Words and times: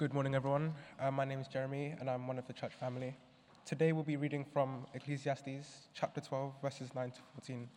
Good 0.00 0.14
morning, 0.14 0.34
everyone. 0.34 0.72
Uh, 0.98 1.10
my 1.10 1.26
name 1.26 1.40
is 1.40 1.46
Jeremy, 1.46 1.94
and 2.00 2.08
I'm 2.08 2.26
one 2.26 2.38
of 2.38 2.46
the 2.46 2.54
church 2.54 2.72
family. 2.72 3.14
Today, 3.66 3.92
we'll 3.92 4.02
be 4.02 4.16
reading 4.16 4.46
from 4.50 4.86
Ecclesiastes 4.94 5.88
chapter 5.92 6.22
12, 6.22 6.54
verses 6.62 6.94
9 6.94 7.10
to 7.10 7.20
14, 7.34 7.68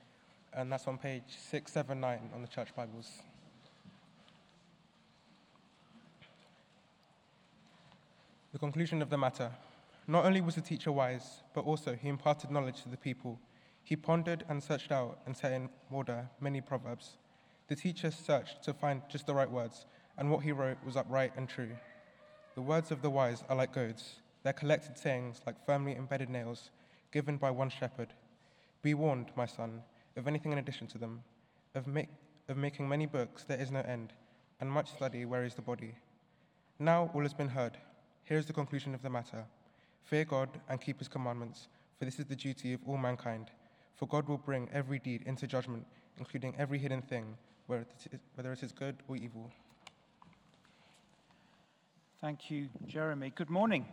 and 0.54 0.71
that's 0.71 0.88
on 0.88 0.97
page 0.97 1.25
679 1.28 2.29
on 2.33 2.41
the 2.41 2.47
church 2.47 2.73
Bibles. 2.78 3.12
The 8.53 8.58
conclusion 8.58 9.01
of 9.01 9.10
the 9.10 9.17
matter. 9.17 9.51
Not 10.08 10.24
only 10.24 10.40
was 10.40 10.55
the 10.55 10.62
teacher 10.62 10.94
wise, 10.94 11.42
but 11.53 11.65
also 11.65 11.94
he 11.94 12.08
imparted 12.08 12.51
knowledge 12.51 12.83
to 12.83 12.90
the 12.90 12.96
people. 12.96 13.37
He 13.83 13.97
pondered 13.97 14.46
and 14.47 14.63
searched 14.63 14.94
out 14.94 15.19
and 15.26 15.35
set 15.35 15.51
in 15.51 15.67
order 15.92 16.30
many 16.40 16.62
proverbs. 16.62 17.17
The 17.67 17.76
teacher 17.76 18.12
searched 18.12 18.63
to 18.63 18.73
find 18.73 19.02
just 19.09 19.27
the 19.27 19.35
right 19.35 19.52
words, 19.52 19.85
and 20.17 20.31
what 20.31 20.45
he 20.45 20.53
wrote 20.53 20.77
was 20.85 20.95
upright 20.95 21.34
and 21.35 21.49
true. 21.49 21.71
The 22.55 22.62
words 22.62 22.91
of 22.91 23.02
the 23.02 23.09
wise 23.09 23.44
are 23.50 23.55
like 23.55 23.73
goads, 23.73 24.20
their 24.44 24.54
collected 24.54 24.96
sayings 24.96 25.41
like 25.44 25.66
firmly 25.66 25.96
embedded 25.96 26.30
nails, 26.30 26.70
given 27.12 27.38
by 27.38 27.50
one 27.50 27.70
shepherd. 27.70 28.14
Be 28.84 28.94
warned, 28.94 29.32
my 29.36 29.48
son, 29.48 29.82
of 30.16 30.27
anything 30.27 30.52
in 30.52 30.60
addition 30.60 30.86
to 30.88 31.00
them. 31.00 31.24
Of, 31.74 31.88
make, 31.88 32.10
of 32.48 32.58
making 32.58 32.88
many 32.88 33.08
books 33.08 33.44
there 33.44 33.60
is 33.60 33.72
no 33.72 33.80
end, 33.80 34.13
and 34.60 34.72
much 34.72 34.91
study 34.91 35.26
wearies 35.26 35.55
the 35.55 35.63
body. 35.63 35.96
Now 36.77 37.10
all 37.16 37.24
has 37.24 37.34
been 37.34 37.50
heard. 37.50 37.80
Here 38.24 38.38
is 38.38 38.46
the 38.46 38.54
conclusion 38.54 38.94
of 38.94 39.02
the 39.02 39.10
matter 39.10 39.46
Fear 40.04 40.26
God 40.26 40.49
and 40.70 40.80
keep 40.80 40.99
his 40.99 41.08
commandments, 41.08 41.70
for 41.98 42.05
this 42.05 42.20
is 42.20 42.26
the 42.26 42.35
duty 42.35 42.74
of 42.74 42.82
all 42.85 42.98
mankind. 42.98 43.49
For 43.96 44.08
God 44.08 44.27
will 44.27 44.38
bring 44.38 44.70
every 44.72 44.99
deed 44.99 45.24
into 45.26 45.48
judgment, 45.48 45.88
including 46.20 46.54
every 46.60 46.77
hidden 46.77 47.02
thing, 47.02 47.35
whether 47.66 48.52
it 48.52 48.62
is 48.62 48.72
good 48.72 48.98
or 49.08 49.16
evil. 49.16 49.52
Thank 52.23 52.50
you, 52.50 52.70
Jeremy. 52.88 53.34
Good 53.36 53.50
morning. 53.50 53.86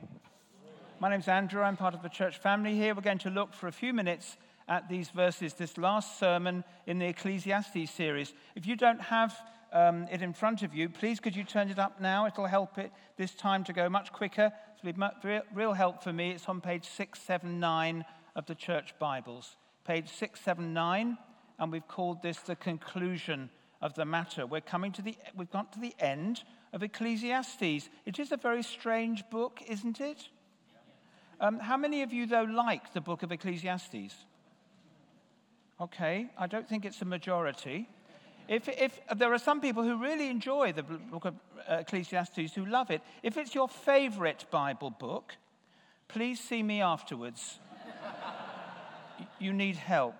My 1.00 1.10
name's 1.10 1.26
Andrew. 1.26 1.62
I'm 1.62 1.76
part 1.76 1.94
of 1.94 2.02
the 2.04 2.08
church 2.08 2.38
family 2.38 2.76
here. 2.76 2.94
We're 2.94 3.00
going 3.00 3.18
to 3.18 3.28
look 3.28 3.52
for 3.52 3.66
a 3.66 3.72
few 3.72 3.92
minutes 3.92 4.36
at 4.68 4.88
these 4.88 5.10
verses, 5.10 5.54
this 5.54 5.76
last 5.76 6.16
sermon 6.16 6.62
in 6.86 7.00
the 7.00 7.06
Ecclesiastes 7.06 7.90
series. 7.90 8.32
If 8.54 8.68
you 8.68 8.76
don't 8.76 9.00
have 9.00 9.36
um, 9.72 10.06
it 10.12 10.22
in 10.22 10.32
front 10.32 10.62
of 10.62 10.72
you, 10.72 10.88
please 10.88 11.18
could 11.18 11.34
you 11.34 11.42
turn 11.42 11.70
it 11.70 11.80
up 11.80 12.00
now? 12.00 12.24
It'll 12.24 12.46
help 12.46 12.78
it 12.78 12.92
this 13.16 13.34
time 13.34 13.64
to 13.64 13.72
go 13.72 13.88
much 13.88 14.12
quicker. 14.12 14.52
It'll 14.78 14.92
be 14.92 15.40
real 15.52 15.72
help 15.72 16.04
for 16.04 16.12
me. 16.12 16.30
It's 16.30 16.48
on 16.48 16.60
page 16.60 16.84
679 16.84 18.04
of 18.36 18.46
the 18.46 18.54
church 18.54 18.94
Bibles. 19.00 19.56
Page 19.84 20.08
679, 20.08 21.18
and 21.58 21.72
we've 21.72 21.88
called 21.88 22.22
this 22.22 22.38
the 22.38 22.54
conclusion 22.54 23.50
of 23.82 23.94
the 23.94 24.04
matter. 24.04 24.46
We're 24.46 24.60
coming 24.60 24.92
to 24.92 25.02
the, 25.02 25.16
we've 25.36 25.50
got 25.50 25.72
to 25.72 25.80
the 25.80 25.96
end 25.98 26.44
of 26.72 26.82
Ecclesiastes. 26.82 27.88
It 28.06 28.18
is 28.18 28.32
a 28.32 28.36
very 28.36 28.62
strange 28.62 29.24
book, 29.30 29.60
isn't 29.68 30.00
it? 30.00 30.28
Um, 31.40 31.58
how 31.58 31.76
many 31.76 32.02
of 32.02 32.12
you, 32.12 32.26
though, 32.26 32.42
like 32.42 32.92
the 32.92 33.00
book 33.00 33.22
of 33.22 33.32
Ecclesiastes? 33.32 34.14
Okay, 35.80 36.28
I 36.36 36.46
don't 36.46 36.68
think 36.68 36.84
it's 36.84 37.00
a 37.00 37.06
majority. 37.06 37.88
If, 38.46 38.68
if 38.68 39.00
there 39.16 39.32
are 39.32 39.38
some 39.38 39.60
people 39.60 39.82
who 39.82 39.96
really 39.96 40.28
enjoy 40.28 40.72
the 40.72 40.82
book 40.82 41.24
of 41.24 41.34
uh, 41.68 41.76
Ecclesiastes, 41.76 42.54
who 42.54 42.66
love 42.66 42.90
it, 42.90 43.00
if 43.22 43.36
it's 43.36 43.54
your 43.54 43.68
favorite 43.68 44.44
Bible 44.50 44.90
book, 44.90 45.36
please 46.08 46.40
see 46.40 46.62
me 46.62 46.82
afterwards. 46.82 47.60
you 49.38 49.52
need 49.52 49.76
help. 49.76 50.16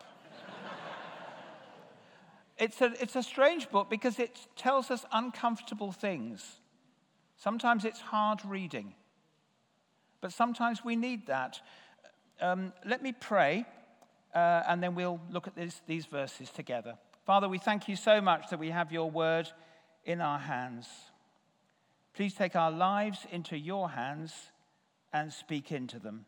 It's 2.61 2.83
a, 2.83 2.93
it's 3.01 3.17
a 3.17 3.23
strange 3.23 3.71
book 3.71 3.89
because 3.89 4.19
it 4.19 4.39
tells 4.55 4.91
us 4.91 5.07
uncomfortable 5.13 5.93
things. 5.93 6.61
Sometimes 7.37 7.87
it's 7.87 8.01
hard 8.01 8.41
reading, 8.45 8.95
but 10.21 10.31
sometimes 10.31 10.85
we 10.85 10.95
need 10.95 11.27
that. 11.29 11.59
Um, 12.39 12.75
let 12.85 13.03
me 13.03 13.13
pray, 13.19 13.65
uh, 14.35 14.63
and 14.69 14.83
then 14.83 14.95
we'll 14.95 15.21
look 15.31 15.47
at 15.47 15.57
this, 15.57 15.81
these 15.87 16.05
verses 16.05 16.51
together. 16.51 16.99
Father, 17.25 17.49
we 17.49 17.57
thank 17.57 17.89
you 17.89 17.97
so 17.97 18.21
much 18.21 18.51
that 18.51 18.59
we 18.59 18.69
have 18.69 18.93
your 18.93 19.11
word 19.11 19.49
in 20.05 20.21
our 20.21 20.39
hands. 20.39 20.87
Please 22.13 22.35
take 22.35 22.57
our 22.57 22.71
lives 22.71 23.27
into 23.33 23.57
your 23.57 23.89
hands 23.89 24.35
and 25.15 25.33
speak 25.33 25.73
into 25.73 25.99
them. 25.99 26.27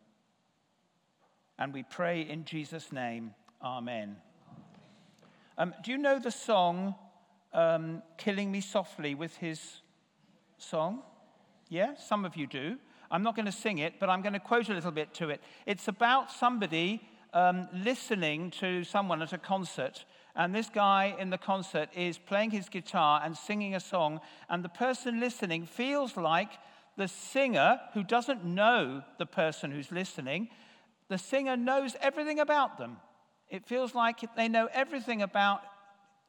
And 1.58 1.74
we 1.74 1.82
pray 1.82 2.22
in 2.22 2.46
Jesus' 2.46 2.90
name, 2.90 3.34
Amen. 3.62 4.16
Um, 5.58 5.74
do 5.84 5.90
you 5.90 5.98
know 5.98 6.18
the 6.18 6.30
song 6.30 6.94
um, 7.52 8.02
Killing 8.16 8.50
Me 8.50 8.60
Softly 8.60 9.14
with 9.14 9.36
his 9.36 9.82
song? 10.56 11.02
Yeah, 11.68 11.94
some 11.96 12.24
of 12.24 12.36
you 12.36 12.46
do. 12.46 12.78
I'm 13.10 13.22
not 13.22 13.36
going 13.36 13.46
to 13.46 13.52
sing 13.52 13.78
it, 13.78 13.94
but 14.00 14.08
I'm 14.08 14.22
going 14.22 14.32
to 14.32 14.40
quote 14.40 14.70
a 14.70 14.74
little 14.74 14.90
bit 14.90 15.12
to 15.14 15.28
it. 15.28 15.42
It's 15.66 15.88
about 15.88 16.32
somebody 16.32 17.02
um, 17.34 17.68
listening 17.74 18.50
to 18.52 18.84
someone 18.84 19.20
at 19.20 19.34
a 19.34 19.38
concert. 19.38 20.06
And 20.34 20.54
this 20.54 20.70
guy 20.70 21.14
in 21.18 21.28
the 21.28 21.36
concert 21.36 21.90
is 21.94 22.16
playing 22.16 22.52
his 22.52 22.70
guitar 22.70 23.20
and 23.22 23.36
singing 23.36 23.74
a 23.74 23.80
song. 23.80 24.20
And 24.48 24.64
the 24.64 24.70
person 24.70 25.20
listening 25.20 25.66
feels 25.66 26.16
like 26.16 26.52
the 26.96 27.08
singer, 27.08 27.80
who 27.92 28.02
doesn't 28.02 28.44
know 28.44 29.02
the 29.18 29.26
person 29.26 29.70
who's 29.70 29.92
listening, 29.92 30.48
the 31.08 31.18
singer 31.18 31.56
knows 31.56 31.94
everything 32.00 32.38
about 32.38 32.78
them. 32.78 32.96
It 33.52 33.66
feels 33.66 33.94
like 33.94 34.20
they 34.34 34.48
know 34.48 34.66
everything 34.72 35.20
about, 35.20 35.60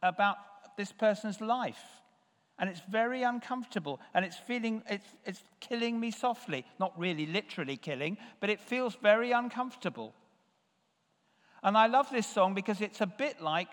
about 0.03 0.35
this 0.75 0.91
person's 0.91 1.39
life. 1.39 1.81
And 2.59 2.69
it's 2.69 2.81
very 2.91 3.23
uncomfortable. 3.23 4.01
And 4.13 4.25
it's 4.25 4.35
feeling, 4.35 4.83
it's, 4.89 5.07
it's 5.25 5.41
killing 5.61 6.01
me 6.01 6.11
softly. 6.11 6.65
Not 6.79 6.91
really 6.99 7.25
literally 7.25 7.77
killing, 7.77 8.17
but 8.41 8.49
it 8.49 8.59
feels 8.59 8.95
very 9.01 9.31
uncomfortable. 9.31 10.13
And 11.63 11.77
I 11.77 11.87
love 11.87 12.09
this 12.11 12.27
song 12.27 12.53
because 12.53 12.81
it's 12.81 12.99
a 12.99 13.07
bit 13.07 13.41
like 13.41 13.69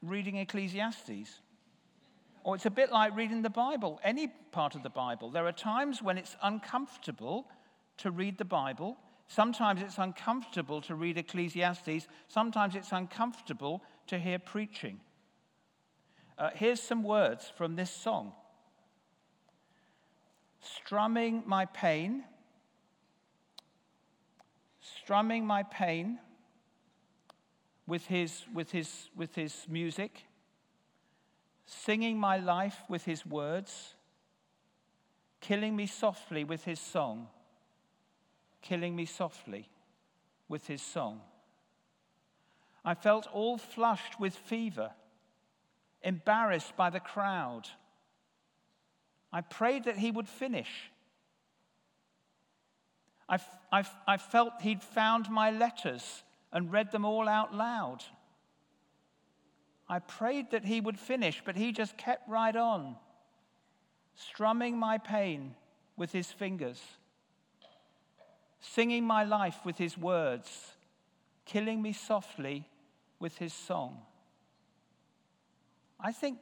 reading 0.00 0.38
Ecclesiastes. 0.38 1.42
Or 2.44 2.54
it's 2.54 2.64
a 2.64 2.70
bit 2.70 2.90
like 2.90 3.14
reading 3.14 3.42
the 3.42 3.50
Bible, 3.50 4.00
any 4.02 4.28
part 4.52 4.74
of 4.74 4.82
the 4.82 4.88
Bible. 4.88 5.28
There 5.28 5.46
are 5.46 5.52
times 5.52 6.02
when 6.02 6.16
it's 6.16 6.34
uncomfortable 6.42 7.46
to 7.98 8.10
read 8.10 8.38
the 8.38 8.44
Bible, 8.46 8.96
Sometimes 9.28 9.82
it's 9.82 9.98
uncomfortable 9.98 10.80
to 10.82 10.94
read 10.94 11.18
Ecclesiastes, 11.18 12.06
sometimes 12.28 12.76
it's 12.76 12.92
uncomfortable 12.92 13.82
to 14.06 14.18
hear 14.18 14.38
preaching. 14.38 15.00
Uh, 16.38 16.50
here's 16.54 16.80
some 16.80 17.02
words 17.02 17.50
from 17.56 17.76
this 17.76 17.90
song. 17.90 18.32
Strumming 20.60 21.42
my 21.46 21.64
pain, 21.64 22.24
strumming 24.80 25.46
my 25.46 25.62
pain 25.64 26.18
with 27.86 28.06
his, 28.06 28.44
with 28.52 28.70
his, 28.70 29.08
with 29.16 29.34
his 29.34 29.66
music, 29.68 30.26
singing 31.64 32.18
my 32.18 32.36
life 32.36 32.82
with 32.88 33.04
his 33.04 33.26
words, 33.26 33.94
killing 35.40 35.74
me 35.74 35.86
softly 35.86 36.44
with 36.44 36.64
his 36.64 36.78
song 36.78 37.28
killing 38.68 38.96
me 38.96 39.04
softly 39.04 39.68
with 40.48 40.66
his 40.66 40.82
song. 40.82 41.20
I 42.84 42.94
felt 42.94 43.26
all 43.32 43.58
flushed 43.58 44.18
with 44.18 44.34
fever, 44.34 44.90
embarrassed 46.02 46.76
by 46.76 46.90
the 46.90 47.00
crowd. 47.00 47.68
I 49.32 49.40
prayed 49.40 49.84
that 49.84 49.98
he 49.98 50.10
would 50.10 50.28
finish. 50.28 50.90
I, 53.28 53.38
I, 53.72 53.84
I 54.06 54.16
felt 54.16 54.62
he'd 54.62 54.82
found 54.82 55.30
my 55.30 55.50
letters 55.50 56.22
and 56.52 56.72
read 56.72 56.92
them 56.92 57.04
all 57.04 57.28
out 57.28 57.54
loud. 57.54 58.02
I 59.88 60.00
prayed 60.00 60.50
that 60.50 60.64
he 60.64 60.80
would 60.80 60.98
finish, 60.98 61.42
but 61.44 61.56
he 61.56 61.70
just 61.70 61.96
kept 61.96 62.28
right 62.28 62.56
on, 62.56 62.96
strumming 64.14 64.76
my 64.76 64.98
pain 64.98 65.54
with 65.96 66.12
his 66.12 66.32
fingers 66.32 66.80
singing 68.60 69.04
my 69.04 69.24
life 69.24 69.58
with 69.64 69.78
his 69.78 69.96
words, 69.96 70.72
killing 71.44 71.82
me 71.82 71.92
softly 71.92 72.68
with 73.18 73.38
his 73.38 73.52
song. 73.52 74.02
I 75.98 76.12
think 76.12 76.38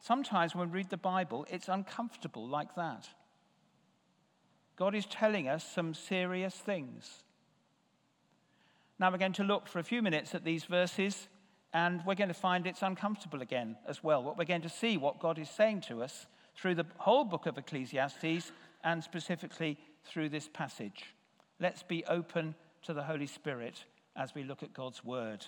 sometimes 0.00 0.54
when 0.54 0.70
we 0.70 0.78
read 0.78 0.90
the 0.90 0.96
Bible, 0.96 1.46
it's 1.50 1.68
uncomfortable 1.68 2.46
like 2.46 2.74
that. 2.74 3.08
God 4.76 4.94
is 4.94 5.06
telling 5.06 5.48
us 5.48 5.64
some 5.64 5.94
serious 5.94 6.54
things. 6.54 7.22
Now 8.98 9.10
we're 9.10 9.18
going 9.18 9.32
to 9.34 9.44
look 9.44 9.66
for 9.66 9.78
a 9.78 9.84
few 9.84 10.02
minutes 10.02 10.34
at 10.34 10.44
these 10.44 10.64
verses, 10.64 11.28
and 11.72 12.02
we're 12.06 12.14
going 12.14 12.28
to 12.28 12.34
find 12.34 12.66
it's 12.66 12.82
uncomfortable 12.82 13.42
again 13.42 13.76
as 13.88 14.02
well. 14.02 14.22
What 14.22 14.38
we're 14.38 14.44
going 14.44 14.62
to 14.62 14.68
see 14.68 14.96
what 14.96 15.20
God 15.20 15.38
is 15.38 15.50
saying 15.50 15.82
to 15.82 16.02
us 16.02 16.26
through 16.54 16.74
the 16.74 16.86
whole 16.98 17.24
book 17.24 17.46
of 17.46 17.58
Ecclesiastes 17.58 18.52
and 18.84 19.02
specifically 19.02 19.78
through 20.04 20.28
this 20.28 20.48
passage. 20.52 21.15
Let's 21.58 21.82
be 21.82 22.04
open 22.04 22.54
to 22.82 22.92
the 22.92 23.02
Holy 23.02 23.26
Spirit 23.26 23.84
as 24.14 24.34
we 24.34 24.42
look 24.42 24.62
at 24.62 24.74
God's 24.74 25.04
word. 25.04 25.44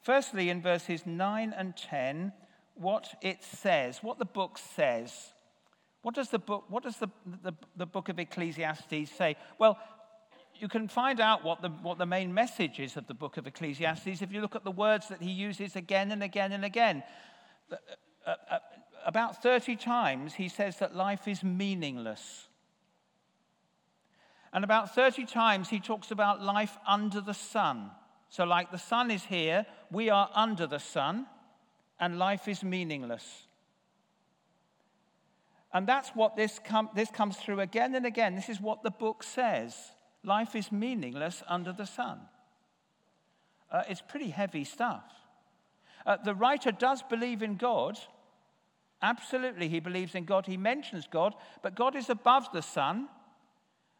Firstly, 0.00 0.48
in 0.48 0.60
verses 0.60 1.06
9 1.06 1.54
and 1.56 1.76
10, 1.76 2.32
what 2.74 3.14
it 3.22 3.44
says, 3.44 3.98
what 4.02 4.18
the 4.18 4.24
book 4.24 4.58
says. 4.58 5.12
What 6.02 6.14
does 6.14 6.30
the 6.30 6.38
book, 6.38 6.64
what 6.68 6.82
does 6.82 6.96
the, 6.96 7.08
the, 7.42 7.52
the 7.76 7.86
book 7.86 8.08
of 8.08 8.18
Ecclesiastes 8.18 9.10
say? 9.16 9.36
Well, 9.58 9.78
you 10.58 10.68
can 10.68 10.88
find 10.88 11.20
out 11.20 11.44
what 11.44 11.62
the, 11.62 11.68
what 11.68 11.98
the 11.98 12.06
main 12.06 12.34
message 12.34 12.80
is 12.80 12.96
of 12.96 13.06
the 13.06 13.14
book 13.14 13.36
of 13.36 13.46
Ecclesiastes 13.46 14.22
if 14.22 14.32
you 14.32 14.40
look 14.40 14.56
at 14.56 14.64
the 14.64 14.70
words 14.70 15.08
that 15.08 15.22
he 15.22 15.30
uses 15.30 15.76
again 15.76 16.10
and 16.10 16.22
again 16.22 16.52
and 16.52 16.64
again. 16.64 17.02
Uh, 17.70 17.76
uh, 18.26 18.34
uh, 18.50 18.58
about 19.06 19.42
30 19.42 19.76
times 19.76 20.34
he 20.34 20.48
says 20.48 20.78
that 20.78 20.94
life 20.94 21.28
is 21.28 21.42
meaningless. 21.42 22.48
And 24.52 24.64
about 24.64 24.94
30 24.94 25.24
times 25.24 25.68
he 25.68 25.80
talks 25.80 26.10
about 26.10 26.42
life 26.42 26.76
under 26.86 27.20
the 27.20 27.34
sun. 27.34 27.90
So, 28.28 28.44
like 28.44 28.70
the 28.70 28.78
sun 28.78 29.10
is 29.10 29.24
here, 29.24 29.66
we 29.90 30.10
are 30.10 30.30
under 30.34 30.66
the 30.66 30.78
sun, 30.78 31.26
and 32.00 32.18
life 32.18 32.48
is 32.48 32.62
meaningless. 32.62 33.46
And 35.72 35.86
that's 35.86 36.10
what 36.10 36.36
this, 36.36 36.60
com- 36.64 36.90
this 36.94 37.10
comes 37.10 37.36
through 37.36 37.60
again 37.60 37.94
and 37.94 38.04
again. 38.04 38.34
This 38.34 38.48
is 38.48 38.60
what 38.60 38.82
the 38.82 38.90
book 38.90 39.22
says. 39.22 39.74
Life 40.24 40.54
is 40.54 40.70
meaningless 40.70 41.42
under 41.48 41.72
the 41.72 41.86
sun. 41.86 42.20
Uh, 43.70 43.82
it's 43.88 44.02
pretty 44.02 44.30
heavy 44.30 44.64
stuff. 44.64 45.04
Uh, 46.04 46.18
the 46.22 46.34
writer 46.34 46.72
does 46.72 47.02
believe 47.02 47.42
in 47.42 47.56
God. 47.56 47.98
Absolutely, 49.00 49.68
he 49.68 49.80
believes 49.80 50.14
in 50.14 50.24
God. 50.24 50.46
He 50.46 50.56
mentions 50.56 51.06
God, 51.06 51.34
but 51.62 51.74
God 51.74 51.96
is 51.96 52.10
above 52.10 52.48
the 52.52 52.62
sun, 52.62 53.08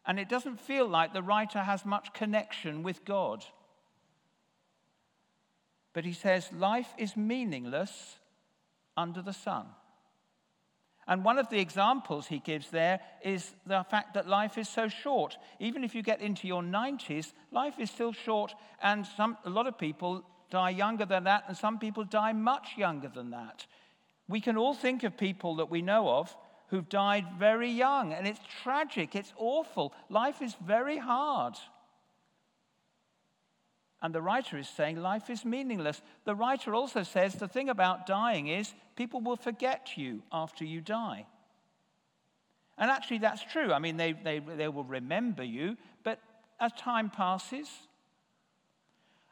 and 0.05 0.19
it 0.19 0.29
doesn't 0.29 0.59
feel 0.59 0.87
like 0.87 1.13
the 1.13 1.23
writer 1.23 1.59
has 1.59 1.85
much 1.85 2.13
connection 2.13 2.83
with 2.83 3.05
God. 3.05 3.45
But 5.93 6.05
he 6.05 6.13
says 6.13 6.51
life 6.51 6.93
is 6.97 7.15
meaningless 7.15 8.17
under 8.97 9.21
the 9.21 9.33
sun. 9.33 9.65
And 11.07 11.23
one 11.23 11.37
of 11.37 11.49
the 11.49 11.59
examples 11.59 12.27
he 12.27 12.39
gives 12.39 12.69
there 12.69 13.01
is 13.23 13.53
the 13.65 13.83
fact 13.83 14.13
that 14.13 14.27
life 14.27 14.57
is 14.57 14.69
so 14.69 14.87
short. 14.87 15.37
Even 15.59 15.83
if 15.83 15.93
you 15.93 16.01
get 16.01 16.21
into 16.21 16.47
your 16.47 16.61
90s, 16.61 17.33
life 17.51 17.77
is 17.77 17.91
still 17.91 18.13
short, 18.13 18.53
and 18.81 19.05
some, 19.05 19.37
a 19.43 19.49
lot 19.49 19.67
of 19.67 19.77
people 19.77 20.23
die 20.49 20.69
younger 20.69 21.05
than 21.05 21.25
that, 21.25 21.43
and 21.47 21.57
some 21.57 21.77
people 21.77 22.05
die 22.05 22.31
much 22.31 22.77
younger 22.77 23.09
than 23.09 23.31
that. 23.31 23.65
We 24.29 24.39
can 24.39 24.55
all 24.55 24.73
think 24.73 25.03
of 25.03 25.17
people 25.17 25.57
that 25.57 25.69
we 25.69 25.81
know 25.81 26.07
of 26.07 26.35
who've 26.73 26.89
died 26.89 27.27
very 27.37 27.69
young, 27.69 28.13
and 28.13 28.25
it's 28.25 28.39
tragic, 28.63 29.15
it's 29.15 29.31
awful. 29.37 29.93
Life 30.09 30.41
is 30.41 30.55
very 30.65 30.97
hard. 30.97 31.53
And 34.01 34.13
the 34.13 34.23
writer 34.23 34.57
is 34.57 34.67
saying 34.69 34.99
life 34.99 35.29
is 35.29 35.45
meaningless. 35.45 36.01
The 36.25 36.33
writer 36.33 36.73
also 36.73 37.03
says 37.03 37.35
the 37.35 37.47
thing 37.47 37.69
about 37.69 38.07
dying 38.07 38.47
is 38.47 38.73
people 38.95 39.21
will 39.21 39.35
forget 39.35 39.91
you 39.97 40.23
after 40.31 40.65
you 40.65 40.81
die. 40.81 41.27
And 42.79 42.89
actually, 42.89 43.19
that's 43.19 43.43
true. 43.43 43.71
I 43.71 43.77
mean, 43.77 43.97
they, 43.97 44.13
they, 44.13 44.39
they 44.39 44.67
will 44.67 44.83
remember 44.83 45.43
you, 45.43 45.77
but 46.03 46.19
as 46.59 46.71
time 46.71 47.11
passes, 47.11 47.69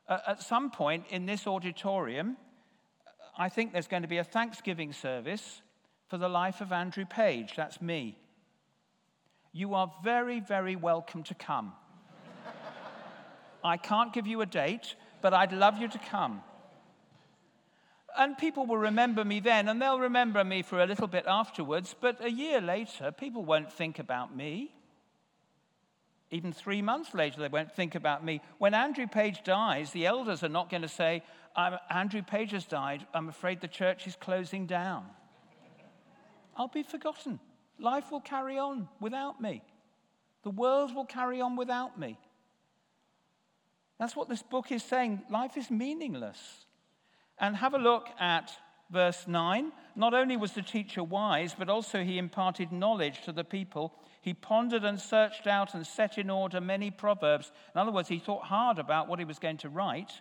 uh, 0.08 0.20
at 0.28 0.44
some 0.44 0.70
point 0.70 1.06
in 1.10 1.26
this 1.26 1.48
auditorium, 1.48 2.38
I 3.36 3.50
think 3.50 3.74
there's 3.74 3.88
going 3.88 4.04
to 4.04 4.08
be 4.08 4.20
a 4.20 4.24
Thanksgiving 4.24 4.94
service 4.94 5.64
for 6.12 6.18
the 6.18 6.28
life 6.28 6.60
of 6.60 6.74
Andrew 6.74 7.06
Page. 7.06 7.54
That's 7.56 7.82
me. 7.82 8.18
You 9.54 9.76
are 9.76 9.90
very, 10.04 10.42
very 10.42 10.76
welcome 10.76 11.24
to 11.24 11.34
come. 11.34 11.72
I 13.64 13.78
can't 13.78 14.12
give 14.12 14.28
you 14.28 14.42
a 14.42 14.46
date, 14.46 14.96
but 15.22 15.34
I'd 15.34 15.54
love 15.54 15.78
you 15.78 15.88
to 15.88 15.98
come. 15.98 16.44
And 18.18 18.38
people 18.38 18.66
will 18.66 18.78
remember 18.78 19.24
me 19.24 19.40
then, 19.40 19.70
and 19.70 19.82
they'll 19.82 20.02
remember 20.02 20.44
me 20.44 20.64
for 20.64 20.82
a 20.82 20.86
little 20.86 21.08
bit 21.08 21.24
afterwards, 21.28 21.96
but 21.98 22.22
a 22.22 22.30
year 22.30 22.60
later, 22.60 23.14
people 23.14 23.46
won't 23.46 23.72
think 23.72 23.98
about 23.98 24.36
me. 24.36 24.74
Even 26.30 26.52
three 26.52 26.82
months 26.82 27.14
later, 27.14 27.40
they 27.40 27.48
won't 27.48 27.72
think 27.72 27.96
about 27.96 28.22
me. 28.22 28.42
When 28.58 28.74
Andrew 28.74 29.08
Page 29.08 29.46
dies, 29.46 29.92
the 29.92 30.08
elders 30.08 30.44
are 30.44 30.50
not 30.50 30.70
going 30.70 30.82
to 30.82 30.90
say, 30.90 31.24
Andrew 31.90 32.22
Page 32.22 32.52
has 32.52 32.66
died. 32.66 33.08
I'm 33.14 33.30
afraid 33.30 33.62
the 33.62 33.70
church 33.70 34.08
is 34.08 34.18
closing 34.18 34.66
down. 34.66 35.06
I'll 36.56 36.68
be 36.68 36.84
forgotten. 36.84 37.40
Life 37.80 38.12
will 38.12 38.22
carry 38.22 38.58
on 38.58 38.88
without 39.00 39.42
me. 39.42 39.64
The 40.44 40.50
world 40.50 40.94
will 40.96 41.06
carry 41.06 41.42
on 41.42 41.56
without 41.56 42.00
me. 42.00 42.18
That's 44.00 44.16
what 44.16 44.30
this 44.30 44.42
book 44.42 44.72
is 44.72 44.84
saying. 44.84 45.22
Life 45.30 45.58
is 45.58 45.70
meaningless. 45.70 46.66
And 47.38 47.56
have 47.56 47.74
a 47.74 47.80
look 47.80 48.08
at 48.20 48.52
verse 48.92 49.28
9. 49.28 49.72
Not 49.96 50.14
only 50.14 50.38
was 50.38 50.54
the 50.54 50.62
teacher 50.62 51.04
wise, 51.04 51.56
but 51.58 51.70
also 51.70 52.04
he 52.04 52.18
imparted 52.18 52.72
knowledge 52.72 53.22
to 53.26 53.32
the 53.32 53.44
people. 53.44 53.94
He 54.22 54.34
pondered 54.34 54.84
and 54.84 55.00
searched 55.00 55.48
out 55.48 55.74
and 55.74 55.86
set 55.86 56.18
in 56.18 56.30
order 56.30 56.62
many 56.62 56.92
proverbs. 56.92 57.52
In 57.74 57.82
other 57.82 57.92
words, 57.92 58.10
he 58.10 58.20
thought 58.20 58.44
hard 58.44 58.80
about 58.80 59.08
what 59.08 59.20
he 59.20 59.26
was 59.26 59.40
going 59.40 59.58
to 59.58 59.70
write. 59.70 60.12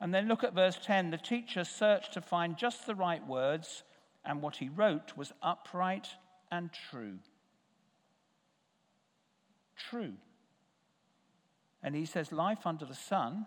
And 0.00 0.12
then 0.14 0.28
look 0.28 0.44
at 0.44 0.54
verse 0.54 0.78
10. 0.82 1.10
The 1.10 1.18
teacher 1.18 1.64
searched 1.64 2.12
to 2.14 2.20
find 2.20 2.56
just 2.56 2.86
the 2.86 2.94
right 2.94 3.26
words, 3.26 3.82
and 4.28 4.42
what 4.42 4.56
he 4.56 4.68
wrote 4.68 5.16
was 5.16 5.32
upright 5.42 6.06
and 6.52 6.70
true. 6.90 7.18
True. 9.90 10.12
And 11.82 11.94
he 11.94 12.04
says, 12.04 12.30
life 12.30 12.66
under 12.66 12.84
the 12.84 12.94
sun 12.94 13.46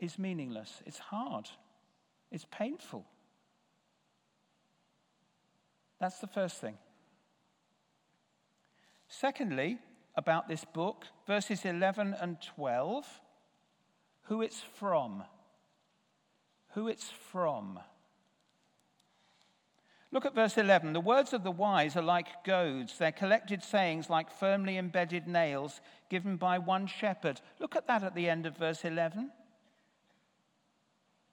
is 0.00 0.18
meaningless. 0.18 0.82
It's 0.84 0.98
hard. 0.98 1.48
It's 2.32 2.46
painful. 2.50 3.06
That's 6.00 6.18
the 6.18 6.26
first 6.26 6.60
thing. 6.60 6.76
Secondly, 9.08 9.78
about 10.16 10.48
this 10.48 10.64
book, 10.64 11.04
verses 11.28 11.64
11 11.64 12.16
and 12.20 12.38
12, 12.56 13.06
who 14.22 14.42
it's 14.42 14.60
from. 14.78 15.22
Who 16.70 16.88
it's 16.88 17.10
from. 17.30 17.78
Look 20.14 20.24
at 20.24 20.34
verse 20.34 20.56
11. 20.56 20.92
The 20.92 21.00
words 21.00 21.32
of 21.32 21.42
the 21.42 21.50
wise 21.50 21.96
are 21.96 22.02
like 22.02 22.44
goads, 22.44 22.98
their 22.98 23.10
collected 23.10 23.64
sayings 23.64 24.08
like 24.08 24.30
firmly 24.30 24.78
embedded 24.78 25.26
nails 25.26 25.80
given 26.08 26.36
by 26.36 26.56
one 26.60 26.86
shepherd. 26.86 27.40
Look 27.58 27.74
at 27.74 27.88
that 27.88 28.04
at 28.04 28.14
the 28.14 28.28
end 28.28 28.46
of 28.46 28.56
verse 28.56 28.84
11. 28.84 29.32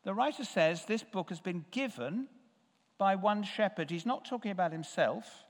The 0.03 0.15
writer 0.15 0.43
says 0.43 0.85
this 0.85 1.03
book 1.03 1.29
has 1.29 1.39
been 1.39 1.63
given 1.69 2.27
by 2.97 3.13
one 3.15 3.43
shepherd. 3.43 3.91
He's 3.91 4.07
not 4.07 4.25
talking 4.25 4.49
about 4.49 4.71
himself, 4.71 5.45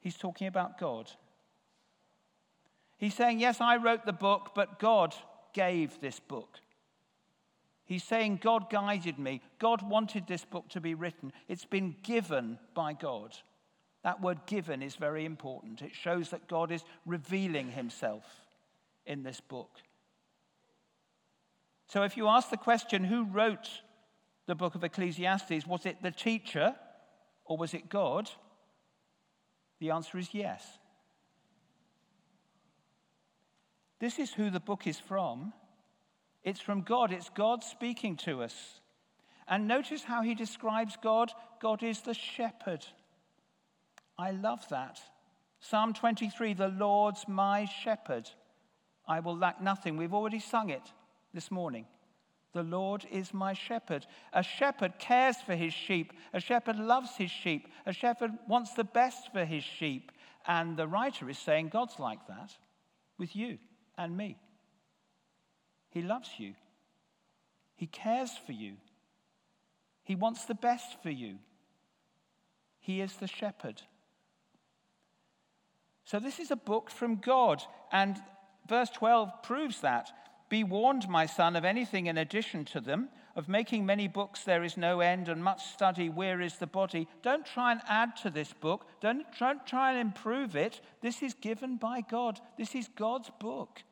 he's 0.00 0.16
talking 0.16 0.48
about 0.48 0.80
God. 0.80 1.08
He's 2.98 3.14
saying, 3.14 3.38
Yes, 3.38 3.60
I 3.60 3.76
wrote 3.76 4.04
the 4.04 4.12
book, 4.12 4.50
but 4.52 4.80
God 4.80 5.14
gave 5.52 6.00
this 6.00 6.18
book. 6.18 6.58
He's 7.86 8.04
saying, 8.04 8.40
God 8.42 8.68
guided 8.68 9.18
me. 9.18 9.40
God 9.58 9.80
wanted 9.88 10.26
this 10.26 10.44
book 10.44 10.68
to 10.70 10.80
be 10.80 10.94
written. 10.94 11.32
It's 11.48 11.64
been 11.64 11.96
given 12.02 12.58
by 12.74 12.92
God. 12.92 13.36
That 14.02 14.20
word 14.20 14.40
given 14.46 14.82
is 14.82 14.96
very 14.96 15.24
important. 15.24 15.82
It 15.82 15.94
shows 15.94 16.30
that 16.30 16.48
God 16.48 16.70
is 16.70 16.84
revealing 17.06 17.70
himself 17.70 18.24
in 19.06 19.22
this 19.22 19.40
book. 19.40 19.70
So 21.88 22.02
if 22.02 22.16
you 22.16 22.28
ask 22.28 22.50
the 22.50 22.56
question, 22.56 23.04
who 23.04 23.24
wrote 23.24 23.68
the 24.46 24.54
book 24.54 24.74
of 24.74 24.84
Ecclesiastes? 24.84 25.66
Was 25.66 25.86
it 25.86 26.02
the 26.02 26.10
teacher 26.10 26.74
or 27.44 27.56
was 27.56 27.74
it 27.74 27.88
God? 27.88 28.30
The 29.80 29.90
answer 29.90 30.18
is 30.18 30.30
yes. 30.32 30.64
This 33.98 34.18
is 34.18 34.32
who 34.32 34.50
the 34.50 34.60
book 34.60 34.86
is 34.86 34.98
from. 34.98 35.52
It's 36.46 36.60
from 36.60 36.82
God, 36.82 37.12
it's 37.12 37.28
God 37.28 37.64
speaking 37.64 38.16
to 38.18 38.42
us. 38.42 38.80
And 39.48 39.66
notice 39.66 40.04
how 40.04 40.22
he 40.22 40.34
describes 40.34 40.96
God 41.02 41.32
God 41.60 41.82
is 41.82 42.02
the 42.02 42.14
shepherd. 42.14 42.86
I 44.16 44.30
love 44.30 44.64
that. 44.70 45.00
Psalm 45.60 45.92
23 45.92 46.54
The 46.54 46.68
Lord's 46.68 47.26
my 47.26 47.64
shepherd. 47.64 48.30
I 49.08 49.20
will 49.20 49.36
lack 49.36 49.60
nothing. 49.60 49.96
We've 49.96 50.14
already 50.14 50.38
sung 50.38 50.70
it 50.70 50.82
this 51.34 51.50
morning. 51.50 51.86
The 52.52 52.62
Lord 52.62 53.04
is 53.10 53.34
my 53.34 53.52
shepherd. 53.52 54.06
A 54.32 54.42
shepherd 54.42 55.00
cares 55.00 55.36
for 55.44 55.56
his 55.56 55.74
sheep. 55.74 56.12
A 56.32 56.40
shepherd 56.40 56.78
loves 56.78 57.16
his 57.16 57.30
sheep. 57.30 57.68
A 57.86 57.92
shepherd 57.92 58.30
wants 58.48 58.72
the 58.72 58.84
best 58.84 59.32
for 59.32 59.44
his 59.44 59.64
sheep. 59.64 60.12
And 60.46 60.76
the 60.76 60.86
writer 60.86 61.28
is 61.28 61.38
saying 61.38 61.70
God's 61.70 61.98
like 61.98 62.24
that 62.28 62.52
with 63.18 63.34
you 63.34 63.58
and 63.98 64.16
me. 64.16 64.38
He 65.96 66.02
loves 66.02 66.28
you, 66.36 66.52
He 67.74 67.86
cares 67.86 68.32
for 68.44 68.52
you, 68.52 68.74
He 70.04 70.14
wants 70.14 70.44
the 70.44 70.54
best 70.54 71.02
for 71.02 71.08
you. 71.08 71.38
He 72.78 73.00
is 73.00 73.14
the 73.14 73.26
shepherd. 73.26 73.80
So, 76.04 76.20
this 76.20 76.38
is 76.38 76.50
a 76.50 76.56
book 76.56 76.90
from 76.90 77.16
God, 77.16 77.62
and 77.90 78.18
verse 78.68 78.90
12 78.90 79.42
proves 79.42 79.80
that. 79.80 80.10
Be 80.50 80.64
warned, 80.64 81.08
my 81.08 81.24
son, 81.24 81.56
of 81.56 81.64
anything 81.64 82.04
in 82.04 82.18
addition 82.18 82.66
to 82.66 82.80
them. 82.82 83.08
Of 83.34 83.48
making 83.48 83.86
many 83.86 84.06
books 84.06 84.44
there 84.44 84.64
is 84.64 84.76
no 84.76 85.00
end, 85.00 85.30
and 85.30 85.42
much 85.42 85.64
study 85.64 86.10
wearies 86.10 86.58
the 86.58 86.66
body. 86.66 87.08
Don't 87.22 87.46
try 87.46 87.72
and 87.72 87.80
add 87.88 88.18
to 88.18 88.28
this 88.28 88.52
book. 88.52 88.86
Don't, 89.00 89.24
try 89.32 89.92
and 89.92 89.98
improve 89.98 90.56
it. 90.56 90.82
This 91.00 91.22
is 91.22 91.32
given 91.32 91.78
by 91.78 92.02
God. 92.02 92.38
This 92.58 92.74
is 92.74 92.86
God's 92.94 93.30
book. 93.40 93.82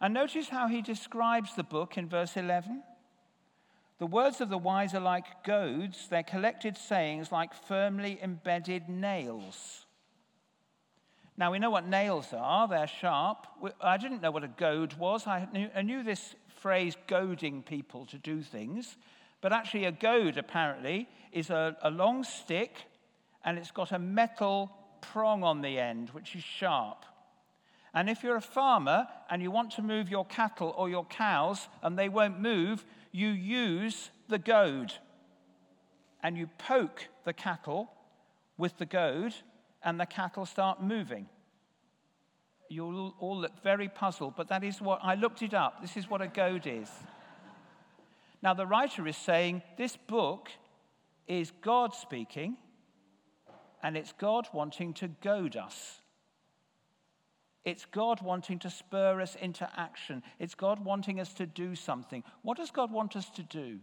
And 0.00 0.14
notice 0.14 0.48
how 0.48 0.68
he 0.68 0.80
describes 0.80 1.54
the 1.54 1.62
book 1.62 1.98
in 1.98 2.08
verse 2.08 2.36
11. 2.36 2.82
The 3.98 4.06
words 4.06 4.40
of 4.40 4.48
the 4.48 4.56
wise 4.56 4.94
are 4.94 5.00
like 5.00 5.44
goads, 5.44 6.08
their 6.08 6.22
collected 6.22 6.78
sayings 6.78 7.30
like 7.30 7.52
firmly 7.52 8.18
embedded 8.22 8.88
nails. 8.88 9.84
Now, 11.36 11.52
we 11.52 11.58
know 11.58 11.70
what 11.70 11.86
nails 11.86 12.28
are, 12.32 12.66
they're 12.66 12.86
sharp. 12.86 13.46
I 13.80 13.98
didn't 13.98 14.22
know 14.22 14.30
what 14.30 14.44
a 14.44 14.48
goad 14.48 14.94
was. 14.94 15.26
I 15.26 15.46
knew, 15.52 15.68
I 15.74 15.82
knew 15.82 16.02
this 16.02 16.34
phrase 16.60 16.96
goading 17.06 17.62
people 17.62 18.06
to 18.06 18.18
do 18.18 18.42
things, 18.42 18.96
but 19.42 19.52
actually, 19.52 19.84
a 19.84 19.92
goad 19.92 20.36
apparently 20.36 21.08
is 21.32 21.50
a, 21.50 21.76
a 21.82 21.90
long 21.90 22.24
stick 22.24 22.76
and 23.44 23.58
it's 23.58 23.70
got 23.70 23.92
a 23.92 23.98
metal 23.98 24.70
prong 25.00 25.42
on 25.42 25.62
the 25.62 25.78
end, 25.78 26.10
which 26.10 26.34
is 26.34 26.42
sharp. 26.42 27.04
And 27.92 28.08
if 28.08 28.22
you're 28.22 28.36
a 28.36 28.40
farmer 28.40 29.08
and 29.28 29.42
you 29.42 29.50
want 29.50 29.72
to 29.72 29.82
move 29.82 30.08
your 30.08 30.24
cattle 30.24 30.74
or 30.76 30.88
your 30.88 31.04
cows 31.04 31.68
and 31.82 31.98
they 31.98 32.08
won't 32.08 32.40
move, 32.40 32.84
you 33.12 33.28
use 33.28 34.10
the 34.28 34.38
goad 34.38 34.92
and 36.22 36.36
you 36.36 36.48
poke 36.58 37.08
the 37.24 37.32
cattle 37.32 37.90
with 38.56 38.78
the 38.78 38.86
goad 38.86 39.34
and 39.82 39.98
the 39.98 40.06
cattle 40.06 40.46
start 40.46 40.82
moving. 40.82 41.26
You'll 42.68 43.14
all 43.18 43.38
look 43.38 43.60
very 43.62 43.88
puzzled, 43.88 44.34
but 44.36 44.48
that 44.48 44.62
is 44.62 44.80
what 44.80 45.00
I 45.02 45.16
looked 45.16 45.42
it 45.42 45.54
up. 45.54 45.80
This 45.82 45.96
is 45.96 46.08
what 46.08 46.22
a 46.22 46.28
goad 46.28 46.66
is. 46.66 46.88
Now, 48.42 48.54
the 48.54 48.66
writer 48.66 49.06
is 49.08 49.16
saying 49.16 49.62
this 49.76 49.96
book 49.96 50.50
is 51.26 51.52
God 51.62 51.94
speaking, 51.94 52.56
and 53.82 53.96
it's 53.96 54.12
God 54.12 54.46
wanting 54.52 54.94
to 54.94 55.08
goad 55.08 55.56
us. 55.56 56.00
It's 57.64 57.84
God 57.84 58.22
wanting 58.22 58.58
to 58.60 58.70
spur 58.70 59.20
us 59.20 59.36
into 59.36 59.68
action. 59.76 60.22
It's 60.38 60.54
God 60.54 60.84
wanting 60.84 61.20
us 61.20 61.34
to 61.34 61.46
do 61.46 61.74
something. 61.74 62.24
What 62.42 62.56
does 62.56 62.70
God 62.70 62.90
want 62.90 63.16
us 63.16 63.28
to 63.30 63.42
do? 63.42 63.80